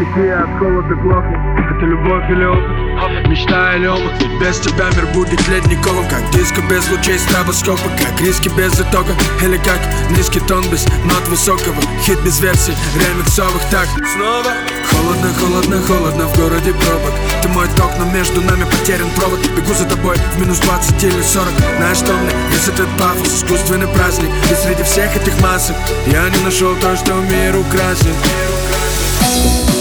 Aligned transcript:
Такие 0.00 0.32
от 0.32 0.48
холода 0.58 0.94
глохнет 0.94 1.38
Это 1.60 1.84
любовь 1.84 2.24
или 2.30 2.46
опыт? 2.46 3.28
Мечта 3.28 3.76
или 3.76 3.86
опыт? 3.86 4.12
Ведь 4.18 4.40
без 4.40 4.58
тебя 4.58 4.88
мир 4.96 5.04
будет 5.12 5.46
ледниковым 5.46 6.08
Как 6.08 6.24
диско 6.30 6.62
без 6.70 6.90
лучей 6.90 7.18
стробоскопа 7.18 7.84
Как 8.00 8.18
риски 8.18 8.48
без 8.48 8.80
итога. 8.80 9.12
Или 9.42 9.58
как 9.58 9.78
низкий 10.16 10.40
тон 10.40 10.64
без 10.70 10.86
нот 11.04 11.28
высокого. 11.28 11.76
Хит 12.00 12.18
без 12.24 12.40
версий, 12.40 12.72
ремиксовых 12.96 13.60
Так, 13.70 13.88
снова? 14.14 14.48
Холодно, 14.88 15.28
холодно, 15.38 15.82
холодно 15.82 16.24
в 16.28 16.36
городе 16.38 16.72
пробок. 16.72 17.12
Ты 17.42 17.48
мой 17.50 17.68
ток, 17.76 17.92
но 17.98 18.06
между 18.06 18.40
нами 18.40 18.64
потерян 18.64 19.10
провод. 19.18 19.40
Бегу 19.54 19.74
за 19.74 19.84
тобой 19.84 20.16
в 20.16 20.40
минус 20.40 20.60
20 20.60 21.04
или 21.04 21.20
40 21.20 21.46
Знаешь, 21.76 21.98
что 21.98 22.14
мне 22.14 22.32
весь 22.48 22.68
этот 22.68 22.88
пафос 22.96 23.44
Искусственный 23.44 23.88
праздник. 23.88 24.30
И 24.50 24.54
среди 24.54 24.82
всех 24.82 25.14
этих 25.14 25.38
масок 25.42 25.76
Я 26.06 26.26
не 26.30 26.42
нашел 26.42 26.74
то, 26.76 26.96
что 26.96 27.12
мир 27.16 27.54
украсит. 27.58 28.16
Thank 29.30 29.74
you 29.74 29.79